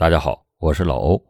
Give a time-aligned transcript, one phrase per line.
[0.00, 1.22] 大家好，我是老欧。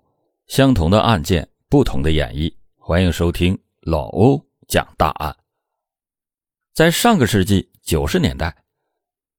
[0.47, 5.37] 相同的案件，不同的演绎，欢迎收听老欧讲大案。
[6.73, 8.57] 在上个世纪九十年代，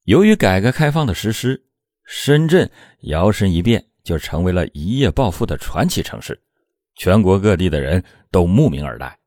[0.03, 1.63] 由于改革开放的实施，
[2.03, 2.69] 深圳
[3.03, 6.37] 摇身一变就成为了一夜暴富的传奇城市，
[6.95, 9.17] 全国各地的人都慕名而来。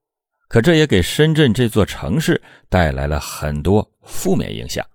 [0.49, 4.87] 可这也给深圳这座城市带来了很多负面影响，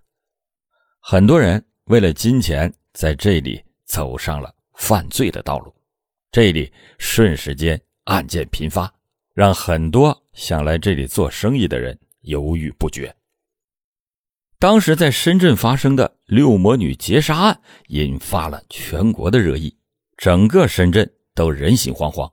[1.00, 4.54] 很多人为了金钱在这里走上了。
[4.80, 5.72] 犯罪的道路，
[6.32, 8.92] 这里瞬时间案件频发，
[9.34, 13.14] 让很多想来这里做生意的人犹豫不决。
[14.58, 19.76] 当时在深圳发生的六魔女劫杀案引发了全国的热议，
[20.16, 22.32] 整个深圳都人心惶惶，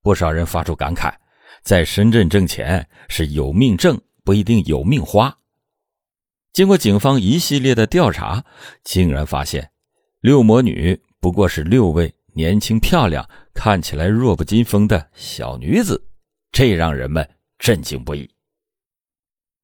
[0.00, 1.14] 不少人发出感慨：
[1.62, 5.38] 在深圳挣钱是有命挣，不一定有命花。
[6.54, 8.44] 经过警方一系列的调查，
[8.82, 9.70] 竟然发现
[10.20, 11.02] 六魔女。
[11.22, 16.04] 不过是六位年轻漂亮、看起来弱不禁风的小女子，
[16.50, 17.26] 这让人们
[17.60, 18.28] 震惊不已。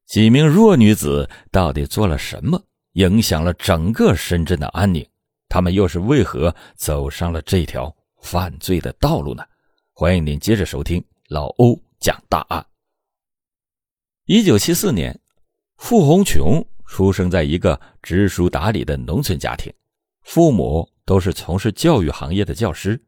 [0.07, 5.05] 几名弱女子到底做了什么，影响了整个深圳的安宁？
[5.49, 9.45] 他们又是为何走上了这条犯罪的道路呢？
[9.93, 12.65] 欢迎您接着收听老欧讲大案。
[14.27, 15.21] 一九七四年，
[15.77, 19.75] 傅红琼出生在一个知书达理的农村家庭，
[20.23, 20.89] 父母。
[21.09, 23.03] 都是从事教育行业的教师，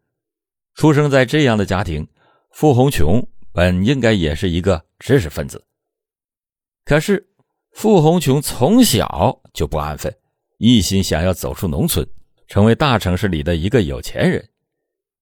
[0.73, 2.09] 出生在这样的家庭，
[2.51, 5.63] 傅红琼本应该也是一个知识分子。
[6.87, 7.29] 可是，
[7.73, 10.11] 傅红琼从小就不安分，
[10.57, 12.09] 一心想要走出农村，
[12.49, 14.49] 成为大城市里的一个有钱人。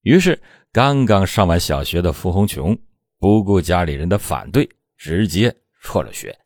[0.03, 0.41] 于是，
[0.71, 2.79] 刚刚上完小学的傅红琼
[3.19, 6.39] 不顾家里人的反对，直接辍了学。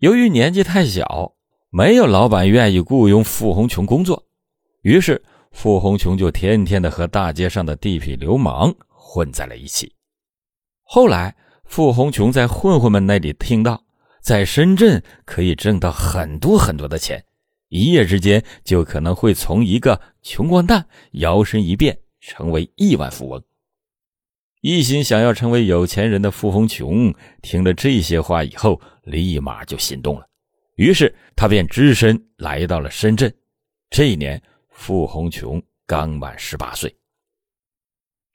[0.00, 1.34] 由于年纪太小，
[1.70, 4.22] 没有老板愿意雇佣傅红琼工作。
[4.84, 9.90] 于是，傅红琼就天天的和大街上的地痞流氓混在了一起。
[10.82, 13.82] 后来，傅红琼在混混们那里听到，
[14.20, 17.24] 在深圳可以挣到很多很多的钱，
[17.70, 23.42] 一夜之间就可能会从一个穷光蛋摇身一变成为亿万富翁。
[24.60, 30.26] 一心想要成为有钱人的傅红琼听了这些话以后，立马就心动了。
[30.74, 33.34] 于是，他便只身来到了深圳。
[33.88, 34.38] 这一年。
[34.74, 36.94] 傅红琼刚满十八岁，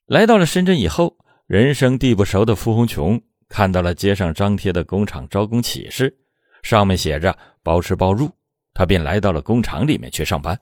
[0.07, 6.17] 来到了深圳以后，人生地不熟的傅红琼看到了街上张贴的工厂招工启事，
[6.63, 8.31] 上面写着包吃包住，
[8.73, 10.59] 他便来到了工厂里面去上班。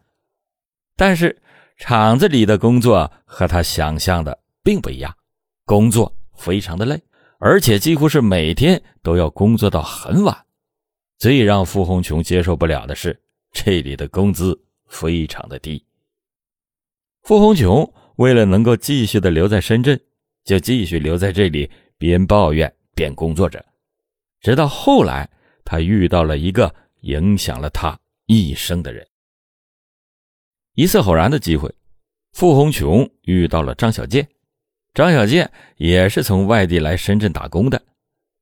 [0.97, 1.41] 但是
[1.77, 5.15] 厂子里的工作和他想象的并不一样，
[5.63, 7.01] 工作非常的累，
[7.37, 10.45] 而且几乎是每天都要工作到很晚。
[11.17, 13.17] 最让傅红琼接受不了的是，
[13.53, 14.66] 这里的工资。
[14.87, 15.83] 非常的低。
[17.23, 19.99] 傅红琼为了能够继续的留在深圳，
[20.43, 23.63] 就继续留在这里，边抱怨边工作着。
[24.39, 25.29] 直到后来，
[25.65, 29.05] 他遇到了一个影响了他一生的人。
[30.75, 31.73] 一次偶然的机会，
[32.33, 34.27] 傅红琼遇到了张小健。
[34.93, 37.81] 张小健也是从外地来深圳打工的，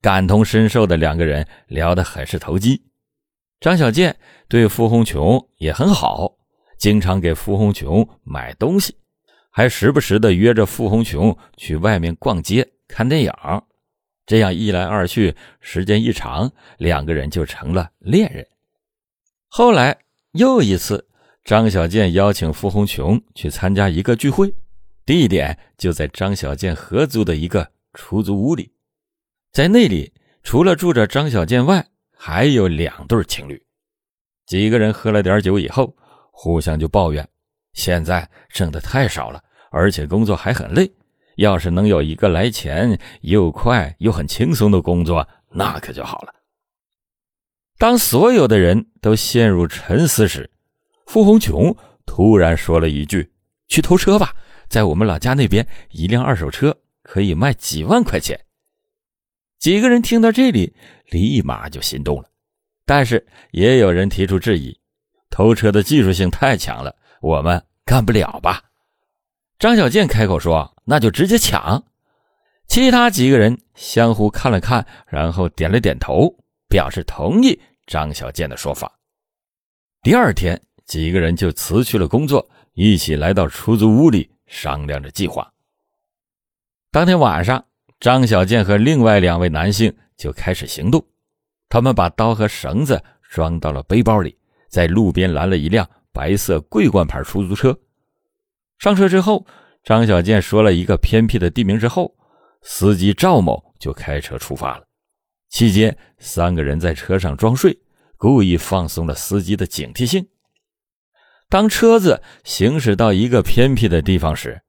[0.01, 2.81] 感同身受的两个人聊得很是投机。
[3.59, 4.16] 张小健
[4.47, 6.38] 对傅红琼也很好，
[6.77, 8.95] 经常给傅红琼买东西，
[9.49, 13.31] 还时不时的约着傅红琼去外面逛街、看电影。
[14.25, 18.45] 这样一来二去，时间一长，两个人就成了恋人。
[19.47, 19.97] 后来
[20.33, 21.07] 又一次，
[21.43, 24.53] 张小健邀请傅红琼去参加一个聚会，
[25.05, 28.73] 地点就在张小健合租的一个出租屋里。
[29.51, 30.11] 在那里，
[30.43, 33.62] 除了住着张小健外，还有两对情侣，
[34.46, 35.96] 几个人喝了点酒以后，
[36.31, 37.28] 互相就抱怨：
[37.74, 40.92] 现在挣的太少了，而且工作还很累。
[41.36, 46.34] 要是能有一个来钱又快又很轻松的工作，那可就好了。
[47.78, 50.50] 当所有的人都陷入沉思时，
[51.06, 53.34] 傅红琼突然说了一句
[53.68, 54.34] ：“去偷车吧，
[54.70, 58.40] 在我们老家那边，一辆二手车可以卖几万块钱。”
[59.66, 60.76] 几个人听到这里，
[61.09, 62.29] 立马就心动了。
[62.85, 64.79] 但是也有人提出质疑：
[65.32, 68.62] 偷车的技术性太强了，我们干不了吧？
[69.58, 71.84] 张小健开口说：“那就直接抢。”
[72.70, 76.32] 其他几个人相互看了看，然后点了点头，
[76.70, 79.00] 表示同意张小健的说法。
[80.03, 85.52] 第二天，几个人就辞去了工作，一起来到出租屋里商量着计划。
[86.91, 87.66] 当天晚上。
[88.05, 91.03] 张小健和另外两位男性就开始行动，
[91.67, 94.37] 他们把刀和绳子装到了背包里，
[94.69, 97.75] 在路边拦了一辆白色桂冠牌出租车。
[98.78, 99.43] 上车之后，
[99.84, 102.16] 张小健说了一个偏僻的地名之后，
[102.61, 104.84] 司机赵某就开车出发了。
[105.49, 107.75] 期间，三个人在车上装睡，
[108.17, 110.28] 故意放松了司机的警惕性。
[111.49, 114.61] 当车子行驶到一个偏僻的地方时，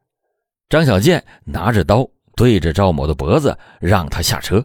[0.70, 4.64] 张小健拿着刀对着赵某的脖子，让他下车。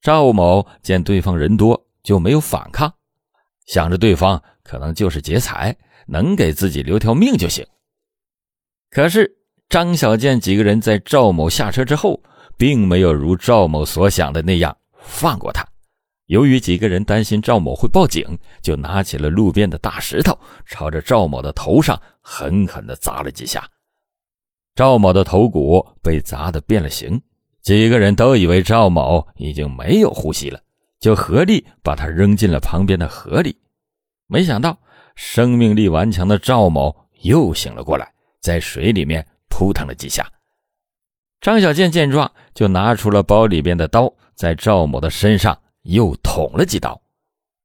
[0.00, 2.92] 赵某见对方人多，就没有反抗，
[3.66, 7.64] 想着对方可能就是劫财，能给自己留条命就行。
[8.90, 9.30] 可是
[9.68, 12.22] 张小健几个人在赵某下车之后，
[12.56, 15.66] 并没有如赵某所想的那样放过他。
[16.26, 23.68] 由于几个人担心赵某会报警，就拿起了路边的大石头，朝着赵某的头上狠狠地砸了几下。
[24.74, 27.20] 赵某的头骨被砸得变了形，
[27.62, 30.60] 几个人都以为赵某已经没有呼吸了，
[30.98, 33.56] 就合力把他扔进了旁边的河里。
[34.26, 34.76] 没想到，
[35.14, 38.12] 生命力顽强的赵某又醒了过来。
[38.40, 40.30] 在水里面扑腾了几下，
[41.40, 47.00] 张小健见状，就拿出了包里边的刀，在赵某的身上又捅了几刀。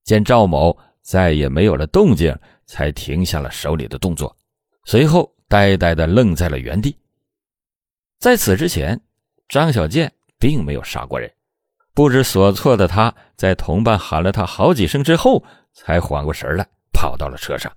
[0.06, 2.34] 见赵某再也没有了动静，
[2.66, 4.34] 才停下了手里的动作，
[4.86, 6.98] 随后呆呆的愣在了原地。
[8.20, 9.02] 在此之前，
[9.50, 11.30] 张小健并没有杀过人，
[11.94, 15.44] 不知所措的他在同伴喊了他好几声之后，
[15.74, 17.70] 才缓过神来，跑到了车上。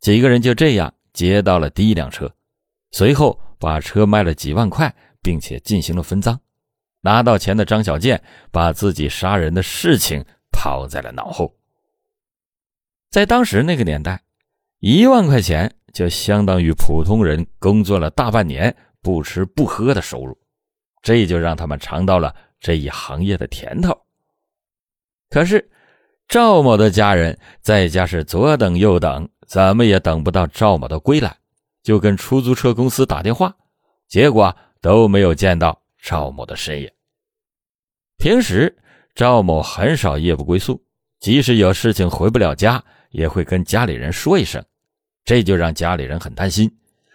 [0.00, 0.94] 几个人就这样。
[1.14, 2.28] 接到了第一辆车，
[2.90, 4.92] 随后把车卖了几万块，
[5.22, 6.36] 并且进行了分赃。
[7.02, 11.54] 拿到钱的张小健把自己杀人的事情抛在了脑后。
[13.10, 14.24] 在当时那个年代，
[14.80, 20.36] 一万块钱就相当于普通人工作了大半年不吃不喝的收入，
[21.00, 23.98] 这就让他们尝到了这一行业的甜头。
[25.30, 25.70] 可是，
[26.28, 29.26] 赵某的家人在家是左等右等。
[29.46, 31.36] 怎么也等不到赵某的归来，
[31.82, 33.54] 就跟出租车公司打电话，
[34.08, 36.90] 结果都没有见到赵某的身影。
[38.16, 38.74] 平时
[39.14, 40.82] 赵某很少夜不归宿，
[41.20, 44.64] 即使有事情回不了家，也会跟家里人说一声，
[45.24, 46.70] 这就让家里人很担心，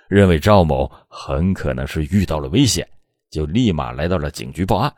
[0.07, 2.87] 认为赵某很可能是遇到了危险，
[3.29, 4.93] 就立马来到了警局报案。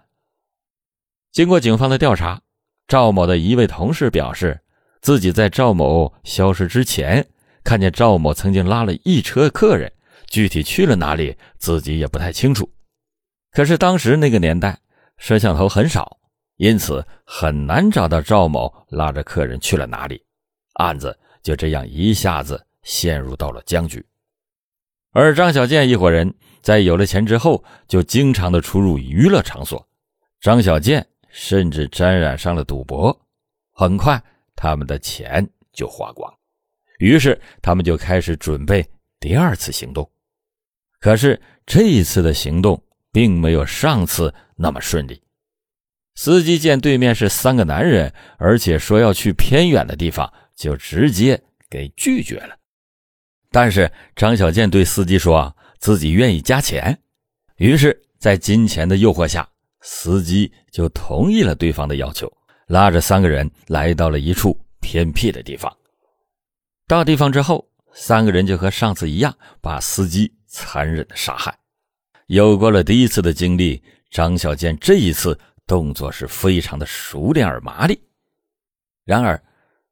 [1.31, 2.42] 经过警方的调查，
[2.88, 4.60] 赵某的一位同事表示。
[5.02, 7.28] 自己在赵某消失之前，
[7.63, 9.92] 看见赵某曾经拉了一车客人，
[10.28, 12.72] 具体去了哪里，自己也不太清楚。
[13.52, 14.78] 可是当时那个年代，
[15.18, 16.19] 摄像头很少，
[16.58, 20.24] 因此很难找到赵某拉着客人去了哪里。
[20.74, 24.06] 案子就这样一下子陷入到了僵局。
[25.12, 29.86] 而张小健一伙人在有了钱之后，就经常的出入娱乐场所。
[30.39, 33.18] 张小健甚至沾染上了赌博，
[33.74, 34.22] 很快。
[34.54, 36.31] 他们的钱就花光，
[37.00, 38.88] 于是他们就开始准备
[39.19, 40.07] 第二次行动。
[41.00, 42.80] 可是这一次的行动
[43.12, 45.19] 并没有上次那么顺利。
[46.13, 52.56] 司机见对面是三个男人，而且说要去偏远的地方，就直接给拒绝了。
[53.51, 56.98] 但是张小健对司机说自己愿意加钱，
[57.57, 59.48] 于是，在金钱的诱惑下，
[59.81, 62.31] 司机就同意了对方的要求。
[62.68, 65.69] 拉着三个人来到了一处偏僻的地方。
[66.88, 71.53] 到地方之后，三个人就和上次一样，把司机残忍的杀害。
[72.27, 78.01] 有过了第一次的经历，张小健这一次动作是非常的熟练而麻利。
[79.03, 79.41] 然而，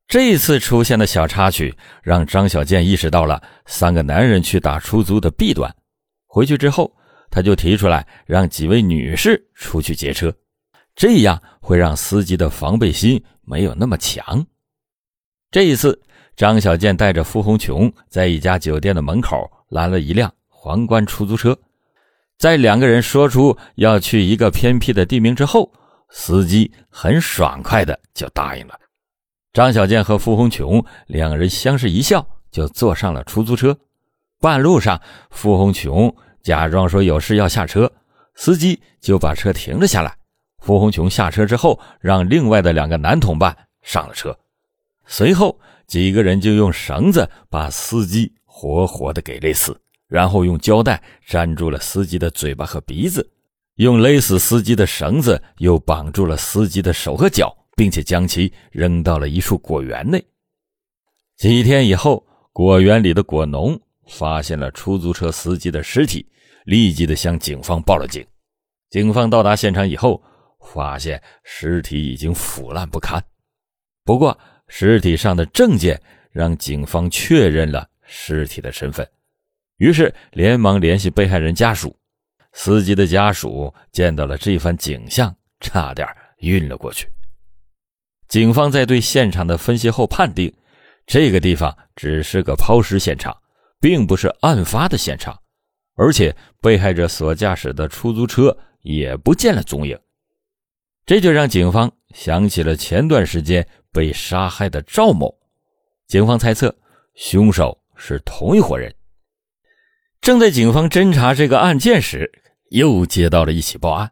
[0.09, 5.71] 这次出现的小插曲让张小健意识到了三个男人去打出租的弊端。
[6.25, 6.91] 回去之后，
[7.29, 10.33] 他就提出来让几位女士出去劫车。
[10.95, 14.43] 这样会让司机的防备心没有那么强。
[15.51, 16.01] 这一次，
[16.35, 21.55] 张小健带着付红琼在一家酒店的门口拦了一辆皇冠出租车，
[22.39, 25.71] 在两个人说出要去一个偏僻的地名之后，
[26.09, 28.73] 司机很爽快的就答应了。
[29.51, 33.75] 张小健和付红琼两人相视一笑，就坐上了出租车。
[34.39, 35.01] 半路上，
[35.31, 37.91] 付红琼假装说有事要下车，
[38.35, 40.15] 司机就把车停了下来。
[40.59, 44.37] 付红琼下车之后，让另外的两个男同伴上了车，
[45.07, 49.75] 随后几个人就用绳子把司机活活的给勒死，
[50.07, 53.27] 然后用胶带粘住了司机的嘴巴和鼻子，
[53.75, 60.21] 用勒死司机的绳子又绑住了司机的手和脚，并且将其扔到了一处果园内。
[61.37, 66.29] 几天以后，果园里的果农发现了出租车司机的尸体，
[66.65, 68.21] 立即的向警方报了警。
[68.89, 70.21] 警方到达现场以后。
[70.73, 73.23] 发现尸体已经腐烂不堪，
[74.03, 75.99] 不过尸体上的证件
[76.31, 79.09] 让警方确认了尸体的身份，
[79.77, 81.97] 于是连忙联系被害人家属。
[82.51, 86.05] 司机的家属见到了这番景象，差点
[86.39, 87.07] 晕了过去。
[88.29, 90.53] 警方在对现场的分析后判定，
[91.07, 93.35] 这个地方只是个抛尸现场，
[93.81, 95.37] 并不是案发的现场，
[95.95, 99.99] 而且被害者所驾驶的出租车也不见了踪影。
[101.07, 105.35] 这就让警方想起了前段时间被杀害的赵某。
[106.07, 106.75] 警方猜测，
[107.15, 108.93] 凶手是同一伙人。
[110.21, 112.31] 正在警方侦查这个案件时，
[112.69, 114.11] 又接到了一起报案。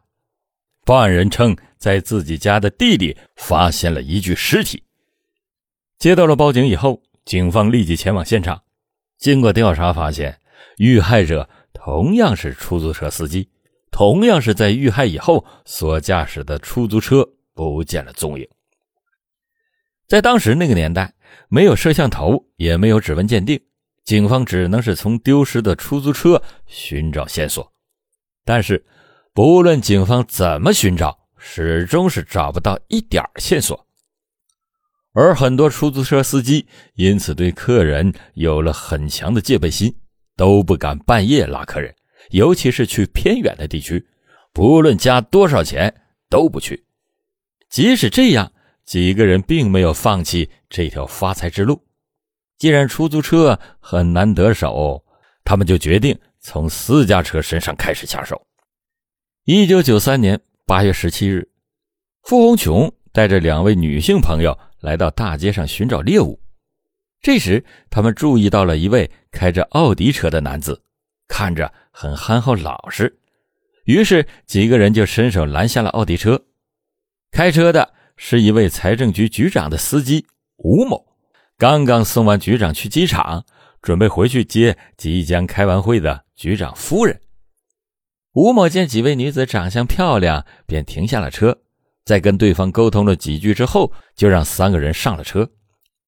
[0.84, 4.82] 报案人称，在自己家的地里发现了一具尸体。
[5.98, 8.62] 接到了报警以后，警方立即前往现场。
[9.16, 10.38] 经过调查，发现
[10.76, 13.48] 遇害者同样是出租车司机，
[13.90, 18.46] 同样是在遇害以后所驾驶的出租车不见了踪影。
[20.06, 21.14] 在当时那个年代，
[21.48, 23.60] 没有摄像头，也没有指纹鉴定，
[24.04, 27.72] 警方只能是从丢失的出租车寻找线索。
[28.44, 28.84] 但是。
[29.34, 33.86] 不论警方怎么寻找，始终是找不到一点线索。
[35.12, 39.92] 而很多出租车司机因此对客人有了很强的戒备心，
[40.36, 41.94] 都不敢半夜拉客人，
[42.30, 44.06] 尤其是去偏远的地区，
[44.52, 45.92] 不论加多少钱
[46.28, 46.84] 都不去。
[47.68, 48.52] 即使这样，
[48.84, 51.82] 几个人并没有放弃这条发财之路。
[52.58, 55.04] 既然出租车很难得手，
[55.44, 58.46] 他们就决定从私家车身上开始下手。
[59.44, 61.48] 一九九三年八月十七日，
[62.24, 66.38] 傅红琼带着两位女性朋友来到大街上寻找猎物。
[67.22, 70.82] 这时，他们注意到了一位开着奥迪车的男子，
[71.26, 73.18] 看着很憨厚老实。
[73.86, 76.38] 于是，几个人就伸手拦下了奥迪车。
[77.30, 80.26] 开车的是一位财政局局长的司机
[80.58, 81.02] 吴某，
[81.56, 83.42] 刚刚送完局长去机场，
[83.80, 87.18] 准备回去接即将开完会的局长夫人。
[88.34, 91.58] 吴某见几位女子长相漂亮，便停下了车，
[92.04, 95.48] 在跟对方沟通了几句之后，就让三个人上了车。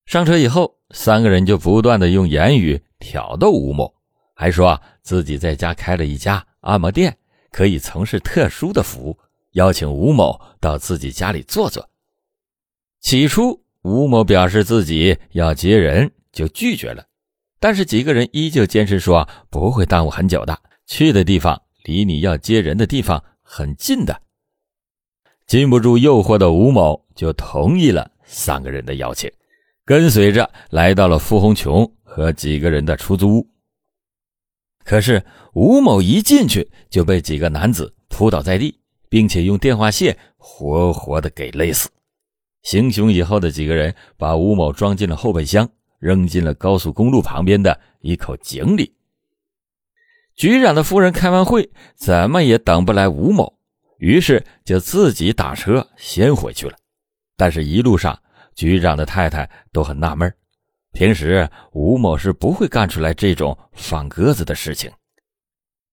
[0.07, 3.93] 上车以后，三个人就不断的用言语挑逗吴某，
[4.35, 7.17] 还说自己在家开了一家按摩店，
[7.51, 9.19] 可以从事特殊的服务，
[9.53, 11.89] 邀请吴某到自己家里坐坐。
[13.01, 17.05] 起初，吴某表示自己要接人，就拒绝了，
[17.59, 21.61] 但是几个人依旧坚持说不会耽误很久的，去的地方。
[21.85, 24.23] 离你要接人的地方很近的，
[25.47, 29.31] 禁不住诱惑的吴某就同意了三个人的邀请，
[29.85, 33.49] 跟随着来到了傅红琼和几个人的出租屋。
[34.85, 41.89] 可是吴某一进去就被几个男子扑倒在地，并且用电话线活活的给勒死。
[42.63, 45.69] 行凶以后的几个人把吴某装进了后备箱，
[45.99, 48.95] 扔进了高速公路旁边的一口井里。
[50.41, 53.59] 局长的夫人开完会，怎么也等不来吴某，
[53.99, 56.75] 于是就自己打车先回去了。
[57.37, 58.19] 但是，一路上
[58.55, 60.33] 局长的太太都很纳闷，
[60.93, 64.91] 平时吴某是不会干出来这种放鸽子的事情。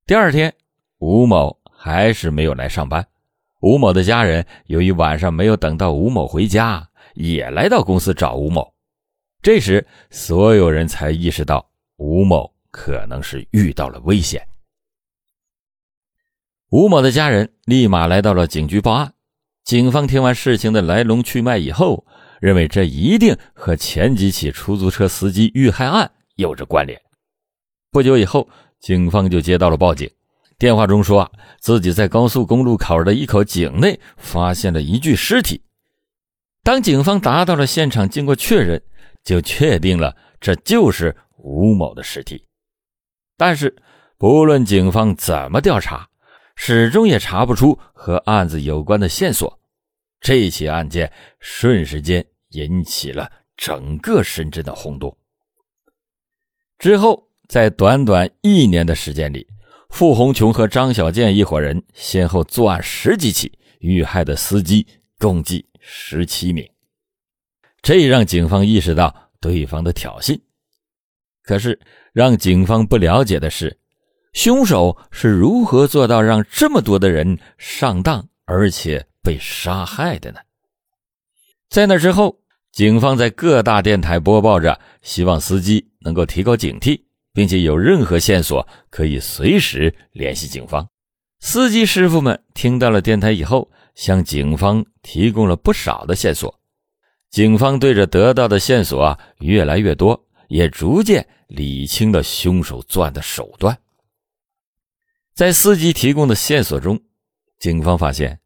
[0.06, 0.54] 第二天，
[1.00, 3.06] 吴某还是没有来上班。
[3.60, 8.74] 吴某的家人由于晚上没有等到吴某回家，也来到公司找吴某。
[9.42, 12.50] 这时，所有人才意识到吴某。
[12.72, 14.46] 可能是遇到了危险。
[16.70, 19.14] 吴某的家人立马来到了警局报案。
[19.64, 22.06] 警方听完事情的来龙去脉以后，
[22.40, 26.98] 认为这一定和前几起出租车司机遇害案有着关联。
[27.92, 28.48] 不久以后，
[28.80, 30.10] 警方就接到了报警，
[30.58, 35.62] 电话中说自己在高速公路口的一口井内发现了一具尸体。
[36.64, 38.82] 当警方达到了现场，经过确认，
[39.24, 42.47] 就确定了这就是吴某的尸体。
[43.38, 43.76] 但是，
[44.18, 46.10] 不论警方怎么调查，
[46.56, 49.60] 始终也查不出和案子有关的线索。
[50.20, 55.16] 这起案件瞬时间引起了整个深圳的轰动。
[56.80, 59.48] 之后，在短短一年的时间里，
[59.90, 64.88] 傅红琼和张小建一伙人先后作案十几起，遇害的司机
[65.20, 66.68] 共计十七名。
[67.84, 70.40] 这让警方意识到对方的挑衅。
[71.44, 71.80] 可是，
[72.18, 73.78] 让警方不了解的是，
[74.34, 80.40] 凶手是如何做到让这么多的人上当，而且被杀害的呢？
[81.70, 82.40] 在那之后，
[82.72, 87.00] 警方在各大电台播报着，希望司机能够提高警惕，
[87.36, 90.90] 并且有任何线索可以随时联系警方。
[91.40, 96.60] 司机师傅们听到了电台以后，向警方提供了不少的线索。
[97.30, 100.27] 警方对着得到的线索啊越来越多。
[100.48, 103.78] 也逐渐理清了凶手作案的手段。
[105.34, 107.00] 在司机提供的线索中，
[107.60, 108.40] 警方发现，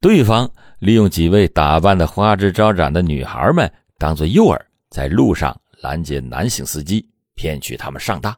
[0.00, 4.60] 对方利用几位打扮的花枝招展的女孩们当做诱饵，
[4.90, 8.36] 在路上拦截男性司机，骗取他们上当。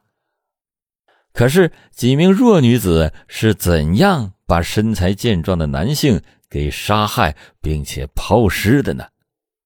[1.33, 9.05] 可是，几名弱女子是怎样把身材健壮的男性给杀害并且抛尸的呢？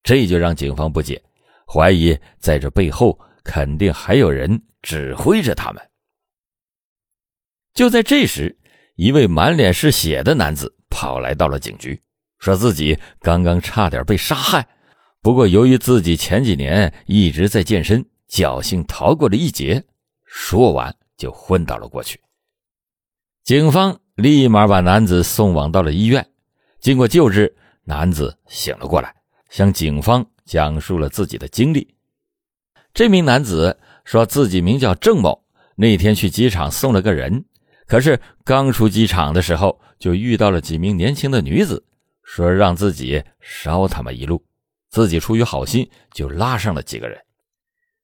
[0.02, 1.22] 这就让警方不解，
[1.66, 5.90] 怀疑在这背后肯定还有人指挥着他们。
[7.72, 8.58] 就在这时，
[8.96, 12.02] 一位满脸是血的男子跑来到了警局，
[12.38, 14.66] 说自己刚刚差点被杀害，
[15.20, 19.84] 不过由于自己前几年一直在健身，侥幸逃过了一劫。
[20.24, 20.92] 说完。
[21.16, 22.20] 就昏倒了过去。
[23.44, 26.28] 警方立马把男子送往到了医院。
[26.80, 29.14] 经过救治，男子醒了过来，
[29.48, 31.93] 向警方讲述了自己的经历。
[32.94, 35.44] 这名男子说自己名叫郑某，
[35.76, 37.44] 那天去机场送了个人，
[37.86, 41.84] 可是刚出机场的时候就遇到了几名年轻的女子，
[42.22, 44.42] 说让自己捎他们一路，
[44.88, 47.18] 自己出于好心就拉上了几个人。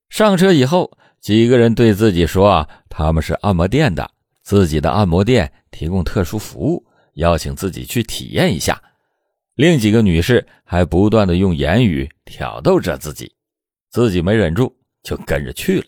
[0.09, 0.91] 上车以后。
[1.21, 4.09] 几个人对自己说：“啊，他们是按摩店的，
[4.41, 6.83] 自己的按摩店提供特殊服务，
[7.13, 8.81] 邀请自己去体验一下。”
[9.53, 13.31] 另几个女士还不断的用言语挑逗着自己，
[13.91, 15.85] 自己没忍住就跟着去了。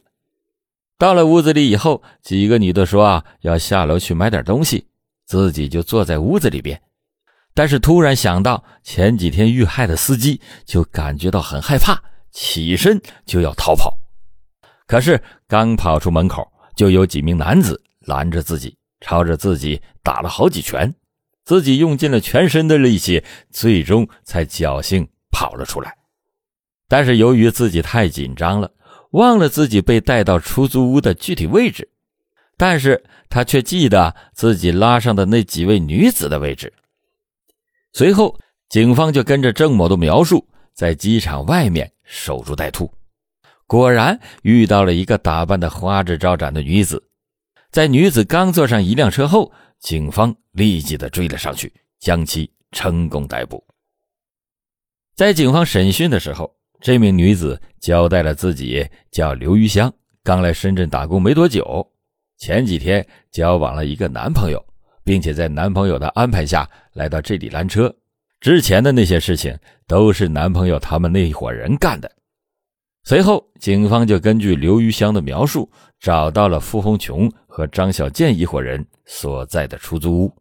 [0.98, 4.88] 到了屋子里以后，几个女的说：“啊，要下楼去买点东西。”
[5.25, 6.82] 自己就坐在屋子里边，
[7.53, 13.98] 但是突然想到前几天遇害的司机，就感觉到很害怕，起身就要逃跑。
[14.86, 20.93] 可是刚跑出门口，就有几名男子拦着自己，朝着自己打了好几拳。
[21.46, 25.96] 自己用尽了全身的力气，最终才侥幸跑了出来。
[26.89, 28.70] 但是由于自己太紧张了，
[29.13, 31.89] 忘了自己被带到出租屋的具体位置。
[32.55, 36.72] 但是他却记得自己拉上的那几位女子的位置。
[37.91, 42.91] 随后，警方就跟着郑某的描述，在机场外面守株待兔。
[43.65, 47.04] 果然遇到了一个打扮的花枝招展的女子，
[47.71, 53.65] 在女子刚坐上一辆车后，警方立即的追了上去，将其成功逮捕。
[55.15, 59.89] 在警方审讯的时候，这名女子交代了自己叫刘玉香，
[60.22, 61.89] 刚来深圳打工没多久，
[62.38, 64.62] 前几天交往了一个男朋友，
[65.02, 67.96] 并且在男朋友的安排下来到这里拦车，
[68.41, 72.12] 之前的那些事情都是男朋友他们那一伙人干的。
[73.06, 80.36] 随后，警方就根据刘余香的描述，找到了付红琼和张小建一伙人所在的出租屋。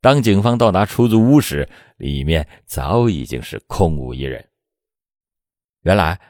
[0.00, 4.44] 当警方到达出租屋时，里面早已经是空无一人。
[5.82, 6.20] 原来，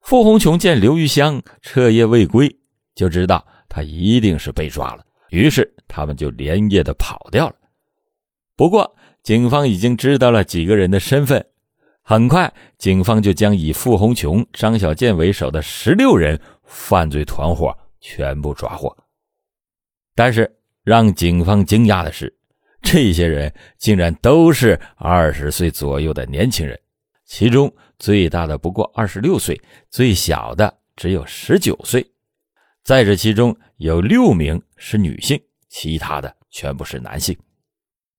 [0.00, 2.54] 傅红琼见刘玉香彻夜未归，
[2.94, 7.54] 就知道他一定是被抓了，于是他们就连夜的跑掉了。
[8.56, 11.44] 不过，警方已经知道了几个人的身份。
[12.02, 18.94] 很快，警方就将以傅红琼、张小建为首的十六人犯罪团伙全部抓获。
[20.14, 20.50] 但是，
[20.82, 22.34] 让警方惊讶的是，
[22.82, 26.78] 这些人竟然都是二十岁左右的年轻人，
[27.32, 32.06] 其中最大的不过二十六岁，最小的只有十九岁。
[32.84, 35.40] 在这其中有六名是女性，
[35.70, 37.34] 其他的全部是男性。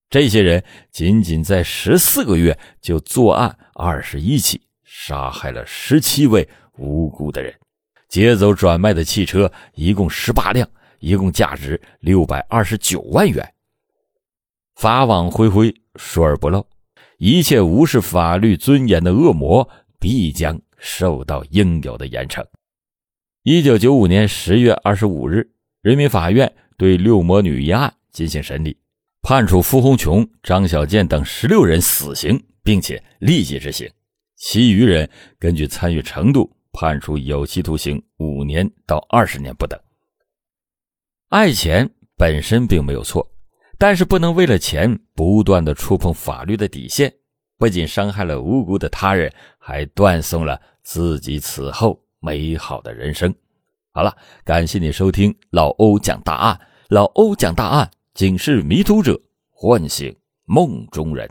[0.10, 6.50] 这些人仅仅在十四个月就作案二十一起，杀害了十七位
[6.80, 7.54] 无辜的人，
[8.10, 13.48] 劫走转卖的汽车一共十八辆，一共价值六百二十九万元。
[14.74, 16.66] 法网恢恢，疏而不漏，
[17.26, 22.46] 一切无视法律尊严的恶魔必将受到应有的严惩。
[23.44, 25.50] 一九九五年十月二十五日，
[25.82, 28.78] 人民法院对六魔女一案进行审理。
[29.22, 33.88] 判处付红琼、张小建等十六人死刑，并且立即执行；
[34.36, 35.10] 其余人
[35.40, 39.80] 根据参与程度判处有期徒刑五年到二十年不等。
[41.30, 43.26] 爱钱本身并没有错，
[43.78, 47.14] 但是不能为了钱不断的触碰法律的底线，
[47.58, 53.34] 不仅伤害了无辜的他人，还断送了自己此后美好的人生。
[53.92, 56.60] 好了，感谢你收听老欧讲大案，
[56.90, 57.90] 老欧讲大案。
[58.14, 61.28] 警示迷途者，唤醒梦中人。